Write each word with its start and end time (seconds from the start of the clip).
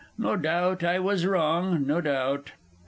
No 0.17 0.35
doubt 0.35 0.83
I 0.83 0.97
was 0.97 1.27
wrong; 1.27 1.85
no 1.85 2.01
doubt. 2.01 2.53